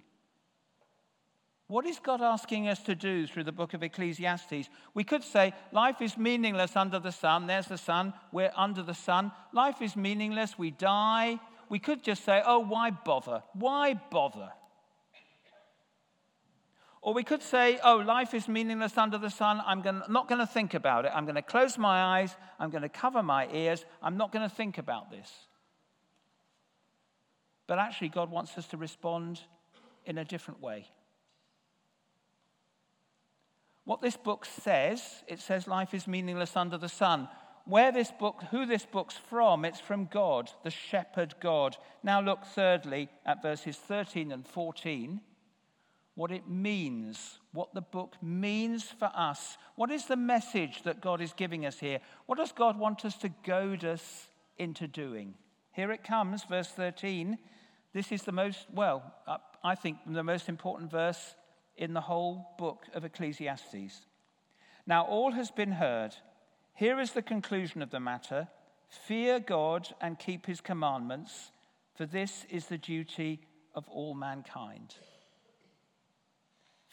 What 1.67 1.85
is 1.85 1.99
God 1.99 2.21
asking 2.21 2.69
us 2.69 2.81
to 2.83 2.95
do 2.95 3.27
through 3.27 3.43
the 3.43 3.51
book 3.51 3.73
of 3.73 3.83
Ecclesiastes? 3.83 4.69
We 4.93 5.03
could 5.03 5.23
say 5.23 5.53
life 5.73 6.01
is 6.01 6.17
meaningless 6.17 6.77
under 6.77 6.97
the 6.97 7.11
sun. 7.11 7.45
There's 7.45 7.67
the 7.67 7.77
sun. 7.77 8.13
We're 8.31 8.53
under 8.55 8.81
the 8.81 8.93
sun. 8.93 9.33
Life 9.51 9.81
is 9.81 9.95
meaningless. 9.95 10.57
We 10.57 10.71
die. 10.71 11.39
We 11.69 11.79
could 11.79 12.03
just 12.03 12.23
say, 12.23 12.41
oh, 12.45 12.59
why 12.59 12.91
bother? 12.91 13.43
Why 13.53 13.95
bother? 14.09 14.51
Or 17.07 17.13
we 17.13 17.23
could 17.23 17.41
say, 17.41 17.79
oh, 17.85 18.03
life 18.05 18.33
is 18.33 18.49
meaningless 18.49 18.97
under 18.97 19.17
the 19.17 19.29
sun. 19.29 19.61
I'm 19.65 19.81
gonna, 19.81 20.03
not 20.09 20.27
going 20.27 20.41
to 20.41 20.45
think 20.45 20.73
about 20.73 21.05
it. 21.05 21.13
I'm 21.15 21.23
going 21.23 21.35
to 21.35 21.41
close 21.41 21.77
my 21.77 22.19
eyes. 22.19 22.35
I'm 22.59 22.69
going 22.69 22.81
to 22.81 22.89
cover 22.89 23.23
my 23.23 23.47
ears. 23.47 23.85
I'm 24.03 24.17
not 24.17 24.33
going 24.33 24.43
to 24.43 24.53
think 24.53 24.77
about 24.77 25.09
this. 25.09 25.31
But 27.65 27.79
actually, 27.79 28.09
God 28.09 28.29
wants 28.29 28.57
us 28.57 28.67
to 28.67 28.77
respond 28.77 29.39
in 30.05 30.17
a 30.17 30.25
different 30.25 30.61
way. 30.61 30.89
What 33.85 34.01
this 34.01 34.17
book 34.17 34.43
says, 34.43 35.01
it 35.29 35.39
says 35.39 35.65
life 35.65 35.93
is 35.93 36.07
meaningless 36.07 36.57
under 36.57 36.77
the 36.77 36.89
sun. 36.89 37.29
Where 37.63 37.93
this 37.93 38.11
book, 38.11 38.43
who 38.51 38.65
this 38.65 38.85
book's 38.85 39.15
from, 39.15 39.63
it's 39.63 39.79
from 39.79 40.09
God, 40.11 40.51
the 40.65 40.71
shepherd 40.71 41.35
God. 41.39 41.77
Now 42.03 42.19
look 42.19 42.43
thirdly 42.43 43.07
at 43.25 43.41
verses 43.41 43.77
13 43.77 44.33
and 44.33 44.45
14 44.45 45.21
what 46.17 46.31
it 46.31 46.49
means, 46.49 47.37
what 47.53 47.75
the 47.75 47.81
book 47.81 48.15
means 48.23 48.83
for 48.83 49.11
us. 49.13 49.55
What 49.75 49.91
is 49.91 50.05
the 50.05 50.15
message 50.15 50.81
that 50.81 50.99
God 50.99 51.21
is 51.21 51.31
giving 51.31 51.63
us 51.63 51.79
here? 51.79 51.99
What 52.25 52.39
does 52.39 52.51
God 52.51 52.79
want 52.79 53.05
us 53.05 53.15
to 53.17 53.29
goad 53.45 53.85
us 53.85 54.27
into 54.57 54.87
doing? 54.87 55.35
Here 55.73 55.91
it 55.91 56.03
comes, 56.03 56.43
verse 56.43 56.69
13. 56.69 57.37
This 57.93 58.11
is 58.11 58.23
the 58.23 58.31
most, 58.31 58.65
well, 58.73 59.03
uh, 59.27 59.37
I 59.63 59.75
think 59.75 59.97
the 60.07 60.23
most 60.23 60.49
important 60.49 60.89
verse 60.89 61.35
in 61.77 61.93
the 61.93 62.01
whole 62.01 62.47
book 62.57 62.87
of 62.95 63.05
Ecclesiastes. 63.05 64.01
Now, 64.87 65.05
all 65.05 65.33
has 65.33 65.51
been 65.51 65.73
heard. 65.73 66.15
Here 66.73 66.99
is 66.99 67.11
the 67.11 67.21
conclusion 67.21 67.83
of 67.83 67.91
the 67.91 67.99
matter 67.99 68.47
fear 68.89 69.39
God 69.39 69.87
and 70.01 70.17
keep 70.17 70.47
his 70.47 70.61
commandments, 70.61 71.51
for 71.93 72.07
this 72.07 72.43
is 72.49 72.65
the 72.65 72.79
duty 72.79 73.41
of 73.75 73.87
all 73.87 74.15
mankind. 74.15 74.95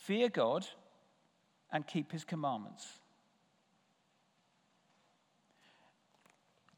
Fear 0.04 0.28
God 0.28 0.66
and 1.73 1.87
keep 1.87 2.12
his 2.12 2.25
commandments. 2.25 2.87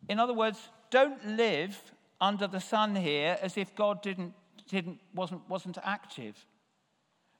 In 0.08 0.20
other 0.20 0.32
words, 0.32 0.60
don't 0.90 1.36
live 1.36 1.76
under 2.20 2.46
the 2.46 2.60
sun 2.60 2.94
here 2.94 3.36
as 3.42 3.56
if 3.56 3.74
God 3.74 4.00
didn't, 4.00 4.32
didn't, 4.68 5.00
wasn't, 5.12 5.48
wasn't 5.48 5.76
active. 5.82 6.36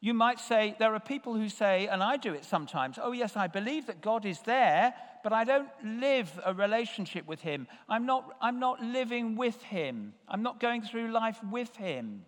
You 0.00 0.12
might 0.12 0.40
say, 0.40 0.74
there 0.80 0.92
are 0.92 0.98
people 1.00 1.34
who 1.34 1.48
say, 1.48 1.86
and 1.86 2.02
I 2.02 2.16
do 2.16 2.34
it 2.34 2.44
sometimes, 2.44 2.98
oh, 3.00 3.12
yes, 3.12 3.36
I 3.36 3.46
believe 3.46 3.86
that 3.86 4.00
God 4.00 4.26
is 4.26 4.40
there, 4.40 4.92
but 5.22 5.32
I 5.32 5.44
don't 5.44 5.68
live 5.84 6.32
a 6.44 6.52
relationship 6.52 7.28
with 7.28 7.42
Him. 7.42 7.68
I'm 7.88 8.06
not, 8.06 8.36
I'm 8.42 8.58
not 8.58 8.82
living 8.82 9.36
with 9.36 9.62
Him. 9.62 10.14
I'm 10.28 10.42
not 10.42 10.58
going 10.58 10.82
through 10.82 11.12
life 11.12 11.38
with 11.44 11.76
Him. 11.76 12.24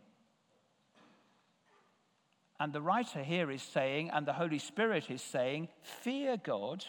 And 2.61 2.73
the 2.73 2.81
writer 2.81 3.23
here 3.23 3.51
is 3.51 3.63
saying, 3.63 4.11
and 4.11 4.27
the 4.27 4.33
Holy 4.33 4.59
Spirit 4.59 5.11
is 5.11 5.23
saying, 5.23 5.69
fear 5.83 6.37
God 6.37 6.85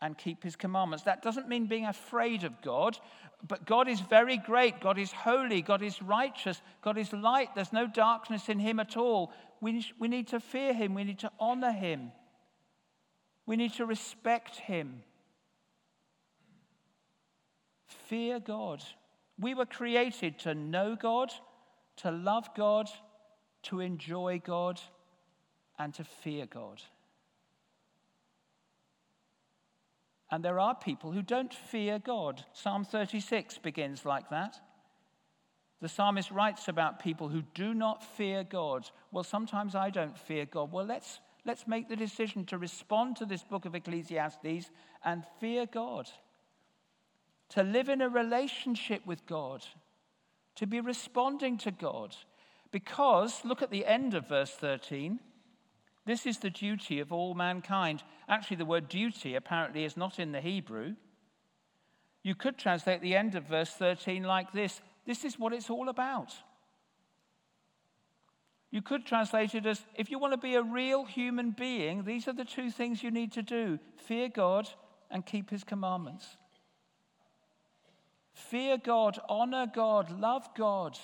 and 0.00 0.16
keep 0.16 0.44
his 0.44 0.54
commandments. 0.54 1.04
That 1.04 1.22
doesn't 1.22 1.48
mean 1.48 1.66
being 1.66 1.86
afraid 1.86 2.44
of 2.44 2.60
God, 2.62 2.98
but 3.46 3.66
God 3.66 3.88
is 3.88 4.00
very 4.00 4.36
great. 4.36 4.80
God 4.80 4.98
is 4.98 5.10
holy. 5.12 5.62
God 5.62 5.82
is 5.82 6.02
righteous. 6.02 6.60
God 6.82 6.98
is 6.98 7.12
light. 7.12 7.54
There's 7.54 7.72
no 7.72 7.86
darkness 7.86 8.48
in 8.48 8.58
him 8.58 8.80
at 8.80 8.96
all. 8.96 9.32
We, 9.60 9.84
we 9.98 10.08
need 10.08 10.28
to 10.28 10.40
fear 10.40 10.72
him. 10.72 10.94
We 10.94 11.04
need 11.04 11.20
to 11.20 11.32
honor 11.40 11.72
him. 11.72 12.12
We 13.46 13.56
need 13.56 13.72
to 13.74 13.86
respect 13.86 14.56
him. 14.56 15.02
Fear 17.86 18.40
God. 18.40 18.84
We 19.40 19.54
were 19.54 19.66
created 19.66 20.38
to 20.40 20.54
know 20.54 20.96
God, 21.00 21.32
to 21.98 22.10
love 22.10 22.50
God, 22.54 22.88
to 23.68 23.80
enjoy 23.80 24.40
God, 24.44 24.80
and 25.78 25.94
to 25.94 26.04
fear 26.04 26.46
God. 26.46 26.82
And 30.30 30.44
there 30.44 30.60
are 30.60 30.74
people 30.74 31.12
who 31.12 31.22
don't 31.22 31.54
fear 31.54 31.98
God. 31.98 32.44
Psalm 32.52 32.84
36 32.84 33.58
begins 33.58 34.04
like 34.04 34.28
that. 34.30 34.56
The 35.80 35.88
psalmist 35.88 36.30
writes 36.30 36.68
about 36.68 36.98
people 36.98 37.28
who 37.28 37.42
do 37.54 37.72
not 37.72 38.02
fear 38.02 38.44
God. 38.44 38.90
Well, 39.12 39.24
sometimes 39.24 39.74
I 39.74 39.90
don't 39.90 40.18
fear 40.18 40.44
God. 40.44 40.72
Well, 40.72 40.84
let's, 40.84 41.20
let's 41.44 41.68
make 41.68 41.88
the 41.88 41.96
decision 41.96 42.44
to 42.46 42.58
respond 42.58 43.16
to 43.16 43.24
this 43.24 43.44
book 43.44 43.64
of 43.64 43.74
Ecclesiastes 43.74 44.70
and 45.04 45.24
fear 45.40 45.66
God. 45.66 46.08
To 47.50 47.62
live 47.62 47.88
in 47.88 48.02
a 48.02 48.08
relationship 48.08 49.06
with 49.06 49.24
God. 49.24 49.64
To 50.56 50.66
be 50.66 50.80
responding 50.80 51.56
to 51.58 51.70
God. 51.70 52.14
Because, 52.70 53.44
look 53.44 53.62
at 53.62 53.70
the 53.70 53.86
end 53.86 54.14
of 54.14 54.28
verse 54.28 54.50
13. 54.50 55.20
This 56.04 56.26
is 56.26 56.38
the 56.38 56.50
duty 56.50 57.00
of 57.00 57.12
all 57.12 57.34
mankind. 57.34 58.02
Actually, 58.28 58.58
the 58.58 58.64
word 58.64 58.88
duty 58.88 59.34
apparently 59.34 59.84
is 59.84 59.96
not 59.96 60.18
in 60.18 60.32
the 60.32 60.40
Hebrew. 60.40 60.94
You 62.22 62.34
could 62.34 62.58
translate 62.58 63.00
the 63.00 63.16
end 63.16 63.34
of 63.34 63.44
verse 63.44 63.70
13 63.70 64.22
like 64.22 64.52
this 64.52 64.80
This 65.06 65.24
is 65.24 65.38
what 65.38 65.52
it's 65.52 65.70
all 65.70 65.88
about. 65.88 66.34
You 68.70 68.82
could 68.82 69.06
translate 69.06 69.54
it 69.54 69.64
as 69.64 69.82
if 69.94 70.10
you 70.10 70.18
want 70.18 70.34
to 70.34 70.38
be 70.38 70.54
a 70.54 70.62
real 70.62 71.06
human 71.06 71.52
being, 71.52 72.04
these 72.04 72.28
are 72.28 72.34
the 72.34 72.44
two 72.44 72.70
things 72.70 73.02
you 73.02 73.10
need 73.10 73.32
to 73.32 73.42
do 73.42 73.78
fear 73.96 74.28
God 74.28 74.68
and 75.10 75.24
keep 75.24 75.48
his 75.48 75.64
commandments. 75.64 76.36
Fear 78.34 78.78
God, 78.78 79.18
honor 79.28 79.66
God, 79.66 80.20
love 80.20 80.48
God 80.54 80.98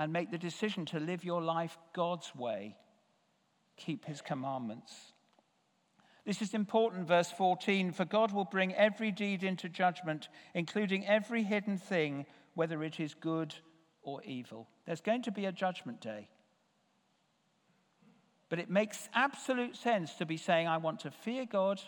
and 0.00 0.14
make 0.14 0.30
the 0.30 0.38
decision 0.38 0.86
to 0.86 0.98
live 0.98 1.24
your 1.24 1.42
life 1.42 1.76
God's 1.92 2.34
way. 2.34 2.74
Keep 3.76 4.06
his 4.06 4.22
commandments. 4.22 4.94
This 6.24 6.40
is 6.40 6.54
important, 6.54 7.06
verse 7.06 7.30
14 7.30 7.92
for 7.92 8.06
God 8.06 8.32
will 8.32 8.46
bring 8.46 8.74
every 8.74 9.10
deed 9.10 9.44
into 9.44 9.68
judgment, 9.68 10.30
including 10.54 11.06
every 11.06 11.42
hidden 11.42 11.76
thing, 11.76 12.24
whether 12.54 12.82
it 12.82 12.98
is 12.98 13.12
good 13.12 13.54
or 14.00 14.22
evil. 14.22 14.68
There's 14.86 15.02
going 15.02 15.22
to 15.24 15.30
be 15.30 15.44
a 15.44 15.52
judgment 15.52 16.00
day. 16.00 16.30
But 18.48 18.58
it 18.58 18.70
makes 18.70 19.10
absolute 19.12 19.76
sense 19.76 20.14
to 20.14 20.24
be 20.24 20.38
saying, 20.38 20.66
I 20.66 20.78
want 20.78 21.00
to 21.00 21.10
fear 21.10 21.44
God 21.44 21.78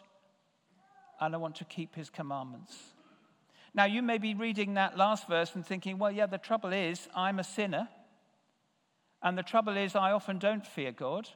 and 1.18 1.34
I 1.34 1.38
want 1.38 1.56
to 1.56 1.64
keep 1.64 1.94
his 1.94 2.10
commandments. 2.10 2.76
Now, 3.72 3.86
you 3.86 4.02
may 4.02 4.18
be 4.18 4.34
reading 4.34 4.74
that 4.74 4.98
last 4.98 5.26
verse 5.28 5.54
and 5.54 5.64
thinking, 5.64 5.96
well, 5.96 6.12
yeah, 6.12 6.26
the 6.26 6.36
trouble 6.36 6.74
is 6.74 7.08
I'm 7.16 7.38
a 7.38 7.44
sinner. 7.44 7.88
And 9.22 9.38
the 9.38 9.42
trouble 9.42 9.76
is 9.76 9.94
I 9.94 10.12
often 10.12 10.38
don't 10.38 10.66
fear 10.66 10.92
God 10.92 11.28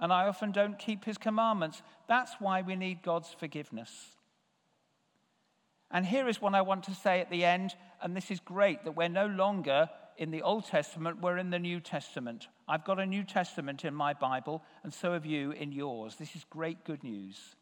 and 0.00 0.12
I 0.12 0.26
often 0.26 0.50
don't 0.50 0.78
keep 0.78 1.04
his 1.04 1.18
commandments. 1.18 1.82
That's 2.08 2.34
why 2.38 2.62
we 2.62 2.74
need 2.74 3.02
God's 3.02 3.34
forgiveness. 3.38 3.90
And 5.90 6.06
here 6.06 6.28
is 6.28 6.40
what 6.40 6.54
I 6.54 6.62
want 6.62 6.84
to 6.84 6.94
say 6.94 7.20
at 7.20 7.30
the 7.30 7.44
end, 7.44 7.74
and 8.00 8.16
this 8.16 8.30
is 8.30 8.40
great 8.40 8.84
that 8.84 8.96
we're 8.96 9.08
no 9.08 9.26
longer 9.26 9.90
in 10.16 10.30
the 10.30 10.42
Old 10.42 10.66
Testament, 10.66 11.20
we're 11.20 11.38
in 11.38 11.50
the 11.50 11.58
New 11.58 11.80
Testament. 11.80 12.48
I've 12.68 12.84
got 12.84 13.00
a 13.00 13.06
New 13.06 13.24
Testament 13.24 13.84
in 13.84 13.94
my 13.94 14.14
Bible, 14.14 14.62
and 14.82 14.92
so 14.92 15.12
have 15.12 15.26
you 15.26 15.50
in 15.52 15.72
yours. 15.72 16.16
This 16.16 16.36
is 16.36 16.44
great 16.48 16.84
good 16.84 17.02
news. 17.02 17.56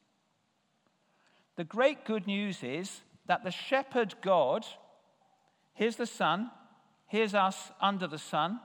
The 1.57 1.65
great 1.65 2.05
good 2.05 2.27
news 2.27 2.63
is 2.63 3.01
that 3.27 3.45
the 3.45 3.51
shepherd 3.51 4.15
God, 4.23 4.67
here's 5.73 5.97
the 5.97 6.07
sun, 6.07 6.51
here's 7.07 7.35
us 7.35 7.73
under 7.81 8.07
the 8.07 8.19
sun, 8.19 8.61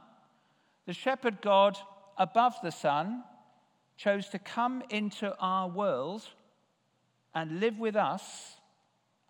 the 0.85 0.93
shepherd 0.93 1.41
God 1.41 1.77
above 2.17 2.55
the 2.61 2.71
sun 2.71 3.23
chose 3.97 4.29
to 4.29 4.39
come 4.39 4.83
into 4.89 5.35
our 5.39 5.69
world 5.69 6.23
and 7.33 7.59
live 7.59 7.79
with 7.79 7.95
us 7.95 8.57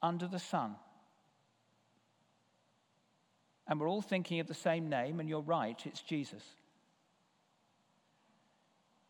under 0.01 0.27
the 0.27 0.39
sun. 0.39 0.75
And 3.67 3.79
we're 3.79 3.89
all 3.89 4.01
thinking 4.01 4.39
of 4.39 4.47
the 4.47 4.53
same 4.53 4.89
name, 4.89 5.19
and 5.19 5.29
you're 5.29 5.41
right, 5.41 5.81
it's 5.85 6.01
Jesus. 6.01 6.43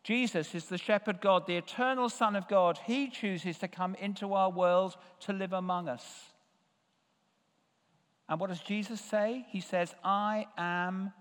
Jesus 0.03 0.53
is 0.53 0.65
the 0.65 0.77
shepherd 0.77 1.21
God, 1.21 1.47
the 1.47 1.55
eternal 1.55 2.09
Son 2.09 2.35
of 2.35 2.47
God. 2.47 2.77
He 2.85 3.09
chooses 3.09 3.57
to 3.59 3.67
come 3.67 3.95
into 3.95 4.33
our 4.33 4.49
world 4.49 4.97
to 5.21 5.33
live 5.33 5.53
among 5.53 5.87
us. 5.87 6.03
And 8.27 8.39
what 8.39 8.49
does 8.49 8.59
Jesus 8.59 8.99
say? 8.99 9.45
He 9.49 9.61
says, 9.61 9.95
I 10.03 10.47
am 10.57 11.13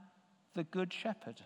the 0.55 0.65
good 0.65 0.93
shepherd. 0.93 1.41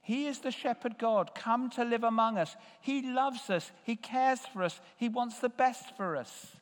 He 0.00 0.26
is 0.26 0.40
the 0.40 0.50
shepherd 0.50 0.98
God, 0.98 1.34
come 1.34 1.70
to 1.70 1.84
live 1.84 2.04
among 2.04 2.38
us. 2.38 2.56
He 2.80 3.02
loves 3.02 3.50
us, 3.50 3.70
He 3.84 3.96
cares 3.96 4.40
for 4.40 4.62
us, 4.62 4.80
He 4.96 5.08
wants 5.08 5.38
the 5.38 5.48
best 5.48 5.96
for 5.96 6.16
us. 6.16 6.56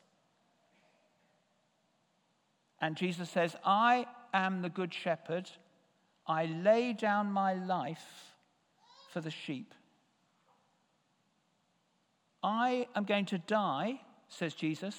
And 2.80 2.96
Jesus 2.96 3.30
says, 3.30 3.56
I 3.64 4.06
am 4.32 4.62
the 4.62 4.68
good 4.68 4.94
shepherd. 4.94 5.50
I 6.26 6.46
lay 6.46 6.92
down 6.92 7.32
my 7.32 7.54
life 7.54 8.34
for 9.12 9.20
the 9.20 9.30
sheep. 9.30 9.74
I 12.42 12.86
am 12.94 13.04
going 13.04 13.24
to 13.26 13.38
die, 13.38 14.00
says 14.28 14.54
Jesus, 14.54 14.96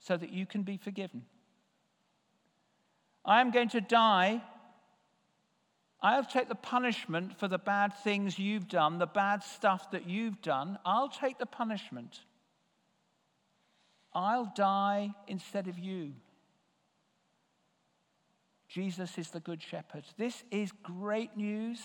so 0.00 0.16
that 0.16 0.30
you 0.30 0.46
can 0.46 0.62
be 0.62 0.76
forgiven. 0.76 1.22
I 3.28 3.42
am 3.42 3.50
going 3.50 3.68
to 3.70 3.82
die. 3.82 4.42
I'll 6.00 6.24
take 6.24 6.48
the 6.48 6.54
punishment 6.54 7.38
for 7.38 7.46
the 7.46 7.58
bad 7.58 7.92
things 7.92 8.38
you've 8.38 8.68
done, 8.68 8.98
the 8.98 9.06
bad 9.06 9.44
stuff 9.44 9.90
that 9.90 10.08
you've 10.08 10.40
done. 10.40 10.78
I'll 10.86 11.10
take 11.10 11.38
the 11.38 11.44
punishment. 11.44 12.20
I'll 14.14 14.50
die 14.56 15.10
instead 15.26 15.68
of 15.68 15.78
you. 15.78 16.14
Jesus 18.66 19.18
is 19.18 19.28
the 19.28 19.40
Good 19.40 19.62
Shepherd. 19.62 20.04
This 20.16 20.42
is 20.50 20.72
great 20.82 21.36
news. 21.36 21.80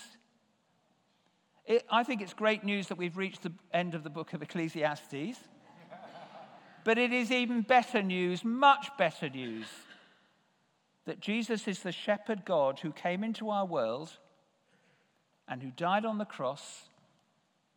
It, 1.65 1.85
I 1.91 2.03
think 2.03 2.21
it's 2.21 2.33
great 2.33 2.63
news 2.63 2.88
that 2.88 2.97
we've 2.97 3.17
reached 3.17 3.43
the 3.43 3.51
end 3.73 3.95
of 3.95 4.03
the 4.03 4.09
book 4.09 4.31
of 4.31 4.41
Ecclesiastes. 4.41 5.39
but 6.85 6.97
it 6.97 7.12
is 7.12 7.31
even 7.31 7.63
better 7.63 8.01
news, 8.01 8.45
much 8.45 8.88
better 8.97 9.29
news, 9.29 9.67
that 11.05 11.19
Jesus 11.19 11.67
is 11.67 11.79
the 11.79 11.91
shepherd 11.91 12.45
God 12.45 12.79
who 12.79 12.91
came 12.91 13.24
into 13.24 13.50
our 13.50 13.65
world 13.65 14.17
and 15.48 15.62
who 15.62 15.72
died 15.72 16.05
on 16.05 16.17
the 16.17 16.25
cross 16.25 16.83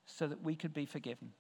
so 0.07 0.27
that 0.27 0.43
we 0.43 0.55
could 0.55 0.73
be 0.73 0.87
forgiven. 0.87 1.33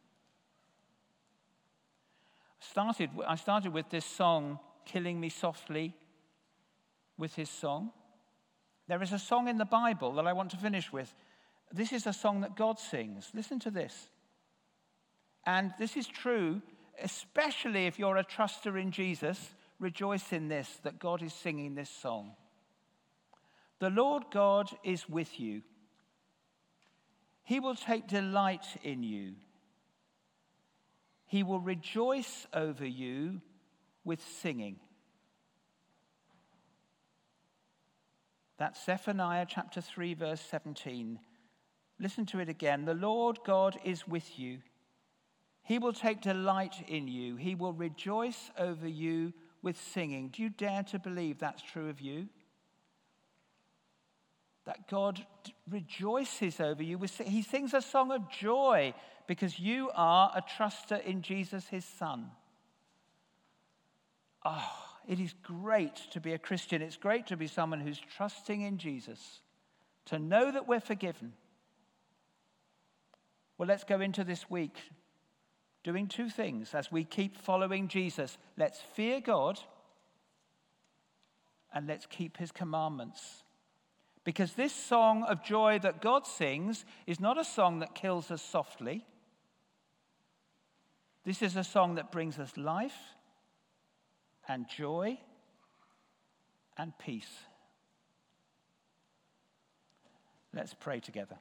I 2.61 2.64
started, 2.64 3.11
I 3.27 3.37
started 3.37 3.72
with 3.72 3.90
this 3.90 4.05
song, 4.05 4.59
Killing 4.85 5.20
Me 5.20 5.29
Softly, 5.29 5.94
with 7.16 7.35
his 7.35 7.49
song. 7.49 7.90
There 8.88 9.03
is 9.03 9.12
a 9.12 9.18
song 9.18 9.49
in 9.49 9.59
the 9.59 9.64
Bible 9.64 10.12
that 10.14 10.27
I 10.27 10.33
want 10.33 10.51
to 10.51 10.57
finish 10.57 10.92
with. 10.92 11.14
This 11.72 11.92
is 11.92 12.07
a 12.07 12.12
song 12.12 12.40
that 12.42 12.57
God 12.57 12.79
sings. 12.79 13.31
Listen 13.35 13.59
to 13.61 13.70
this. 13.70 14.11
And 15.44 15.72
this 15.79 15.96
is 15.96 16.07
true, 16.07 16.61
especially 17.01 17.87
if 17.87 17.99
you're 17.99 18.16
a 18.16 18.25
truster 18.25 18.81
in 18.81 18.90
Jesus. 18.90 19.55
Rejoice 19.79 20.33
in 20.33 20.49
this, 20.49 20.69
that 20.83 20.99
God 20.99 21.23
is 21.23 21.35
singing 21.35 21.75
this 21.75 21.91
song. 21.91 22.33
The 23.79 23.91
Lord 23.91 24.25
God 24.33 24.71
is 24.83 25.09
with 25.09 25.39
you. 25.39 25.62
He 27.43 27.61
will 27.61 27.75
take 27.75 28.09
delight 28.09 28.67
in 28.83 29.03
you. 29.03 29.35
He 31.27 31.43
will 31.43 31.61
rejoice 31.61 32.47
over 32.55 32.87
you 32.87 33.41
with 34.05 34.21
singing. 34.41 34.77
That's 38.59 38.85
Zephaniah 38.85 39.47
chapter 39.49 39.81
3, 39.83 40.15
verse 40.15 40.41
17. 40.41 41.19
Listen 42.01 42.25
to 42.27 42.39
it 42.39 42.49
again. 42.49 42.85
The 42.85 42.95
Lord 42.95 43.41
God 43.45 43.77
is 43.85 44.09
with 44.09 44.39
you. 44.39 44.59
He 45.62 45.79
will 45.79 45.93
take 45.93 46.23
delight 46.23 46.85
in 46.89 47.09
you. 47.09 47.37
He 47.37 47.55
will 47.55 47.73
rejoice 47.73 48.51
over 48.59 48.89
you 48.89 49.35
with 49.66 49.76
singing. 49.92 50.29
Do 50.29 50.44
you 50.44 50.48
dare 50.48 50.85
to 50.85 50.98
believe 51.00 51.40
that's 51.40 51.61
true 51.61 51.88
of 51.88 52.00
you? 52.00 52.29
That 54.64 54.87
God 54.88 55.26
rejoices 55.68 56.61
over 56.61 56.85
you. 56.85 57.00
He 57.24 57.42
sings 57.42 57.74
a 57.74 57.83
song 57.83 58.12
of 58.12 58.31
joy 58.31 58.94
because 59.26 59.59
you 59.59 59.90
are 59.92 60.31
a 60.37 60.40
truster 60.40 61.05
in 61.05 61.20
Jesus, 61.20 61.66
his 61.66 61.85
son. 61.85 62.31
Oh, 64.44 64.72
it 65.09 65.18
is 65.18 65.35
great 65.42 65.96
to 66.12 66.20
be 66.20 66.33
a 66.33 66.38
Christian. 66.38 66.81
It's 66.81 66.96
great 66.96 67.26
to 67.26 67.37
be 67.37 67.48
someone 67.48 67.81
who's 67.81 68.00
trusting 68.16 68.62
in 68.62 68.79
Jesus, 68.79 69.40
to 70.05 70.20
know 70.20 70.52
that 70.52 70.68
we're 70.68 70.79
forgiven. 70.79 71.33
Well, 73.59 73.66
let's 73.66 73.83
go 73.83 74.00
into 74.00 74.22
this 74.22 74.48
week 74.48 74.76
doing 75.87 76.09
two 76.09 76.29
things 76.29 76.75
as 76.75 76.90
we 76.90 77.05
keep 77.05 77.38
following 77.38 77.87
Jesus. 77.87 78.38
Let's 78.59 78.81
fear 78.81 79.20
God 79.20 79.61
and 81.72 81.87
let's 81.87 82.07
keep 82.07 82.38
his 82.38 82.51
commandments. 82.51 83.44
Because 84.25 84.55
this 84.55 84.75
song 84.75 85.22
of 85.22 85.44
joy 85.44 85.79
that 85.85 86.03
God 86.03 86.27
sings 86.27 86.85
is 87.07 87.20
not 87.20 87.38
a 87.38 87.44
song 87.44 87.79
that 87.79 87.94
kills 87.94 88.33
us 88.33 88.42
softly. 88.42 89.07
This 91.25 91.40
is 91.40 91.55
a 91.55 91.62
song 91.62 91.94
that 91.94 92.11
brings 92.11 92.40
us 92.40 92.57
life 92.57 93.14
and 94.49 94.68
joy 94.68 95.20
and 96.77 96.99
peace. 96.99 97.31
Let's 100.53 100.75
pray 100.75 100.99
together. 100.99 101.37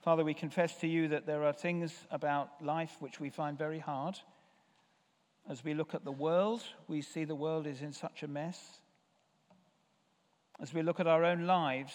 Father, 0.00 0.24
we 0.24 0.34
confess 0.34 0.76
to 0.76 0.86
you 0.86 1.08
that 1.08 1.26
there 1.26 1.44
are 1.44 1.52
things 1.52 1.92
about 2.10 2.64
life 2.64 2.96
which 3.00 3.18
we 3.18 3.30
find 3.30 3.58
very 3.58 3.80
hard. 3.80 4.18
As 5.48 5.64
we 5.64 5.74
look 5.74 5.94
at 5.94 6.04
the 6.04 6.12
world, 6.12 6.62
we 6.86 7.02
see 7.02 7.24
the 7.24 7.34
world 7.34 7.66
is 7.66 7.82
in 7.82 7.92
such 7.92 8.22
a 8.22 8.28
mess. 8.28 8.80
As 10.60 10.72
we 10.72 10.82
look 10.82 11.00
at 11.00 11.06
our 11.06 11.24
own 11.24 11.46
lives, 11.46 11.92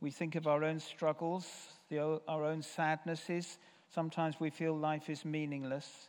we 0.00 0.10
think 0.10 0.34
of 0.34 0.46
our 0.46 0.64
own 0.64 0.80
struggles, 0.80 1.46
the, 1.88 2.20
our 2.28 2.44
own 2.44 2.60
sadnesses. 2.62 3.58
Sometimes 3.94 4.38
we 4.38 4.50
feel 4.50 4.76
life 4.76 5.08
is 5.08 5.24
meaningless. 5.24 6.08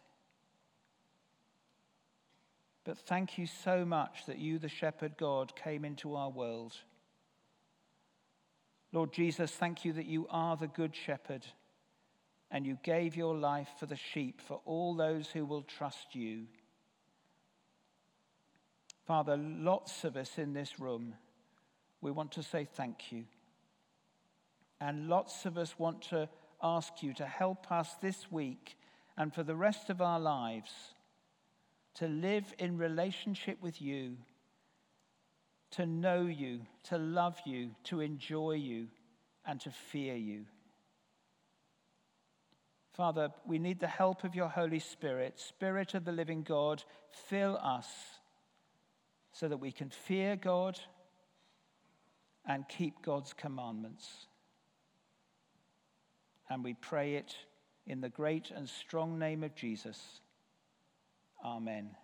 But 2.83 2.97
thank 2.97 3.37
you 3.37 3.47
so 3.47 3.85
much 3.85 4.25
that 4.25 4.39
you, 4.39 4.59
the 4.59 4.67
shepherd 4.67 5.15
God, 5.17 5.55
came 5.55 5.85
into 5.85 6.15
our 6.15 6.29
world. 6.29 6.73
Lord 8.93 9.11
Jesus, 9.11 9.51
thank 9.51 9.83
you 9.83 9.93
that 9.93 10.05
you 10.05 10.27
are 10.29 10.55
the 10.55 10.67
good 10.67 10.95
shepherd 10.95 11.45
and 12.51 12.63
you 12.65 12.77
gave 12.83 13.15
your 13.15 13.35
life 13.35 13.69
for 13.79 13.87
the 13.87 13.97
sheep, 13.97 14.39
for 14.39 14.61
all 14.65 14.95
those 14.95 15.27
who 15.29 15.43
will 15.43 15.63
trust 15.63 16.13
you. 16.13 16.43
Father, 19.07 19.35
lots 19.35 20.03
of 20.03 20.15
us 20.15 20.37
in 20.37 20.53
this 20.53 20.79
room, 20.79 21.15
we 22.01 22.11
want 22.11 22.31
to 22.33 22.43
say 22.43 22.67
thank 22.71 23.11
you. 23.11 23.25
And 24.79 25.09
lots 25.09 25.45
of 25.45 25.57
us 25.57 25.79
want 25.79 26.03
to 26.09 26.29
ask 26.61 27.01
you 27.01 27.13
to 27.15 27.25
help 27.25 27.71
us 27.71 27.95
this 27.99 28.31
week 28.31 28.77
and 29.17 29.33
for 29.33 29.41
the 29.41 29.55
rest 29.55 29.89
of 29.89 30.01
our 30.01 30.19
lives 30.19 30.71
to 31.95 32.07
live 32.07 32.53
in 32.59 32.77
relationship 32.77 33.57
with 33.61 33.81
you, 33.81 34.17
to 35.73 35.85
know 35.85 36.25
you, 36.25 36.61
to 36.83 36.97
love 36.97 37.39
you, 37.45 37.71
to 37.85 37.99
enjoy 37.99 38.53
you, 38.53 38.87
and 39.45 39.59
to 39.61 39.71
fear 39.71 40.15
you. 40.15 40.45
Father, 42.93 43.29
we 43.47 43.57
need 43.57 43.79
the 43.79 43.87
help 43.87 44.23
of 44.23 44.35
your 44.35 44.49
Holy 44.49 44.79
Spirit. 44.79 45.39
Spirit 45.39 45.95
of 45.95 46.05
the 46.05 46.11
living 46.11 46.43
God, 46.43 46.83
fill 47.27 47.57
us 47.57 47.87
so 49.31 49.47
that 49.47 49.57
we 49.57 49.71
can 49.71 49.89
fear 49.89 50.35
God 50.35 50.79
and 52.45 52.67
keep 52.69 53.01
God's 53.01 53.33
commandments. 53.33 54.27
And 56.49 56.63
we 56.63 56.75
pray 56.75 57.15
it 57.15 57.35
in 57.87 57.99
the 57.99 58.09
great 58.09 58.51
and 58.51 58.69
strong 58.69 59.17
name 59.17 59.43
of 59.43 59.55
Jesus. 59.55 60.21
Amen. 61.43 61.95